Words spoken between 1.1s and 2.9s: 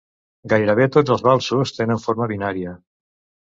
els valsos tenen forma binària.